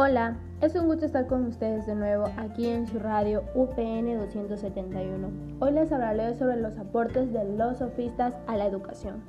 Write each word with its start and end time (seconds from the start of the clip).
Hola, 0.00 0.36
es 0.60 0.76
un 0.76 0.86
gusto 0.86 1.06
estar 1.06 1.26
con 1.26 1.44
ustedes 1.46 1.84
de 1.86 1.96
nuevo 1.96 2.26
aquí 2.36 2.68
en 2.68 2.86
su 2.86 3.00
radio 3.00 3.42
UPN 3.56 4.16
271. 4.16 5.28
Hoy 5.58 5.72
les 5.72 5.90
hablaré 5.90 6.36
sobre 6.36 6.54
los 6.54 6.78
aportes 6.78 7.32
de 7.32 7.44
los 7.44 7.78
sofistas 7.78 8.38
a 8.46 8.56
la 8.56 8.66
educación. 8.66 9.24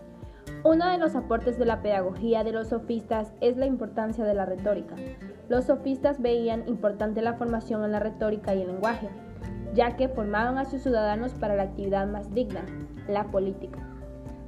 Uno 0.63 0.87
de 0.87 0.99
los 0.99 1.15
aportes 1.15 1.57
de 1.57 1.65
la 1.65 1.81
pedagogía 1.81 2.43
de 2.43 2.51
los 2.51 2.67
sofistas 2.67 3.33
es 3.41 3.57
la 3.57 3.65
importancia 3.65 4.23
de 4.23 4.35
la 4.35 4.45
retórica. 4.45 4.93
Los 5.47 5.65
sofistas 5.65 6.21
veían 6.21 6.67
importante 6.67 7.23
la 7.23 7.33
formación 7.33 7.83
en 7.83 7.91
la 7.91 7.99
retórica 7.99 8.53
y 8.53 8.61
el 8.61 8.67
lenguaje, 8.67 9.09
ya 9.73 9.95
que 9.95 10.07
formaban 10.07 10.59
a 10.59 10.65
sus 10.65 10.83
ciudadanos 10.83 11.33
para 11.33 11.55
la 11.55 11.63
actividad 11.63 12.05
más 12.05 12.31
digna, 12.31 12.63
la 13.07 13.23
política. 13.31 13.79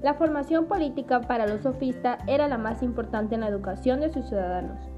La 0.03 0.13
formación 0.13 0.67
política 0.67 1.21
para 1.21 1.47
los 1.47 1.61
sofistas 1.61 2.19
era 2.27 2.47
la 2.47 2.59
más 2.59 2.83
importante 2.83 3.33
en 3.33 3.41
la 3.41 3.47
educación 3.47 4.01
de 4.01 4.13
sus 4.13 4.27
ciudadanos. 4.29 4.90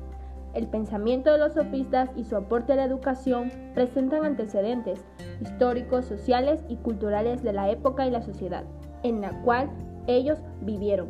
El 0.53 0.67
pensamiento 0.67 1.31
de 1.31 1.39
los 1.39 1.53
sofistas 1.53 2.09
y 2.16 2.25
su 2.25 2.35
aporte 2.35 2.73
a 2.73 2.75
la 2.75 2.85
educación 2.85 3.52
presentan 3.73 4.23
antecedentes 4.23 5.03
históricos, 5.41 6.05
sociales 6.05 6.63
y 6.70 6.77
culturales 6.77 7.41
de 7.41 7.53
la 7.53 7.70
época 7.70 8.05
y 8.05 8.12
la 8.12 8.21
sociedad 8.21 8.63
en 9.03 9.21
la 9.21 9.41
cual 9.41 9.70
ellos 10.07 10.39
vivieron. 10.62 11.09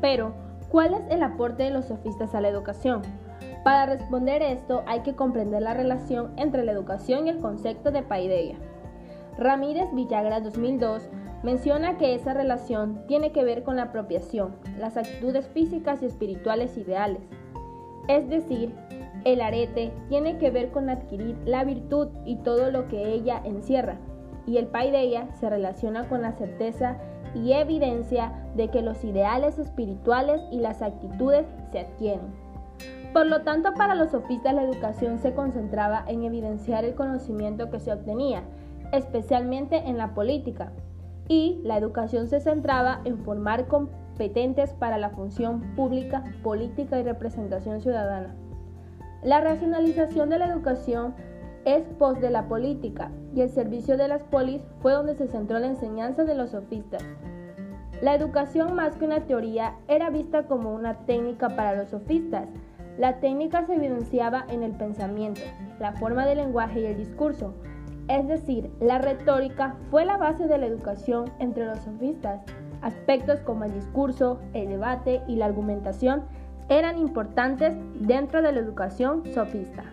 Pero, 0.00 0.32
¿cuál 0.70 0.94
es 0.94 1.02
el 1.10 1.22
aporte 1.22 1.64
de 1.64 1.70
los 1.70 1.86
sofistas 1.86 2.34
a 2.34 2.40
la 2.40 2.48
educación? 2.48 3.02
Para 3.64 3.86
responder 3.86 4.42
esto 4.42 4.84
hay 4.86 5.00
que 5.00 5.14
comprender 5.14 5.62
la 5.62 5.74
relación 5.74 6.32
entre 6.36 6.64
la 6.64 6.72
educación 6.72 7.26
y 7.26 7.30
el 7.30 7.38
concepto 7.38 7.90
de 7.90 8.02
paideia. 8.02 8.56
Ramírez 9.36 9.88
Villagra 9.92 10.40
2002 10.40 11.08
menciona 11.42 11.98
que 11.98 12.14
esa 12.14 12.34
relación 12.34 13.06
tiene 13.06 13.32
que 13.32 13.44
ver 13.44 13.62
con 13.62 13.76
la 13.76 13.84
apropiación, 13.84 14.56
las 14.78 14.96
actitudes 14.96 15.46
físicas 15.48 16.02
y 16.02 16.06
espirituales 16.06 16.76
ideales, 16.76 17.22
es 18.06 18.28
decir, 18.28 18.74
el 19.24 19.40
arete 19.40 19.92
tiene 20.08 20.38
que 20.38 20.50
ver 20.50 20.70
con 20.70 20.88
adquirir 20.88 21.36
la 21.44 21.64
virtud 21.64 22.08
y 22.24 22.36
todo 22.36 22.70
lo 22.70 22.86
que 22.86 23.12
ella 23.12 23.40
encierra, 23.44 23.98
y 24.46 24.56
el 24.58 24.66
paideia 24.66 25.34
se 25.34 25.50
relaciona 25.50 26.08
con 26.08 26.22
la 26.22 26.32
certeza 26.32 26.96
y 27.34 27.52
evidencia 27.52 28.32
de 28.54 28.68
que 28.68 28.80
los 28.80 29.04
ideales 29.04 29.58
espirituales 29.58 30.40
y 30.50 30.58
las 30.58 30.80
actitudes 30.80 31.46
se 31.70 31.80
adquieren. 31.80 32.32
Por 33.12 33.26
lo 33.26 33.42
tanto, 33.42 33.74
para 33.74 33.94
los 33.94 34.10
sofistas 34.10 34.54
la 34.54 34.62
educación 34.62 35.18
se 35.18 35.34
concentraba 35.34 36.04
en 36.06 36.24
evidenciar 36.24 36.84
el 36.84 36.94
conocimiento 36.94 37.70
que 37.70 37.80
se 37.80 37.92
obtenía, 37.92 38.42
especialmente 38.92 39.76
en 39.76 39.98
la 39.98 40.14
política, 40.14 40.72
y 41.28 41.60
la 41.64 41.76
educación 41.76 42.28
se 42.28 42.40
centraba 42.40 43.00
en 43.04 43.18
formar 43.18 43.66
competentes 44.18 44.72
para 44.72 44.98
la 44.98 45.10
función 45.10 45.60
pública, 45.76 46.24
política 46.42 46.98
y 46.98 47.04
representación 47.04 47.80
ciudadana. 47.80 48.34
La 49.22 49.40
racionalización 49.40 50.28
de 50.28 50.40
la 50.40 50.48
educación 50.48 51.14
es 51.64 51.84
pos 52.00 52.20
de 52.20 52.30
la 52.30 52.48
política 52.48 53.12
y 53.32 53.42
el 53.42 53.50
servicio 53.50 53.96
de 53.96 54.08
las 54.08 54.24
polis 54.24 54.60
fue 54.80 54.92
donde 54.92 55.14
se 55.14 55.28
centró 55.28 55.60
la 55.60 55.68
enseñanza 55.68 56.24
de 56.24 56.34
los 56.34 56.50
sofistas. 56.50 57.04
La 58.02 58.16
educación 58.16 58.74
más 58.74 58.96
que 58.96 59.04
una 59.04 59.20
teoría 59.20 59.76
era 59.86 60.10
vista 60.10 60.48
como 60.48 60.74
una 60.74 60.94
técnica 61.06 61.50
para 61.50 61.76
los 61.76 61.90
sofistas. 61.90 62.48
La 62.98 63.20
técnica 63.20 63.66
se 63.66 63.74
evidenciaba 63.74 64.46
en 64.48 64.64
el 64.64 64.72
pensamiento, 64.72 65.42
la 65.78 65.92
forma 65.92 66.26
del 66.26 66.38
lenguaje 66.38 66.80
y 66.80 66.86
el 66.86 66.96
discurso, 66.96 67.54
es 68.08 68.26
decir, 68.26 68.70
la 68.80 68.98
retórica 68.98 69.76
fue 69.90 70.04
la 70.04 70.16
base 70.16 70.48
de 70.48 70.58
la 70.58 70.66
educación 70.66 71.30
entre 71.38 71.66
los 71.66 71.78
sofistas. 71.78 72.40
Aspectos 72.82 73.40
como 73.40 73.64
el 73.64 73.74
discurso, 73.74 74.40
el 74.54 74.68
debate 74.68 75.22
y 75.26 75.36
la 75.36 75.46
argumentación 75.46 76.24
eran 76.68 76.98
importantes 76.98 77.76
dentro 78.00 78.42
de 78.42 78.52
la 78.52 78.60
educación 78.60 79.24
sofista. 79.32 79.84